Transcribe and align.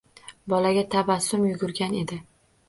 Bolaga 0.53 0.83
tabassum 0.95 1.45
yugurgan 1.51 1.95
edi. 2.01 2.19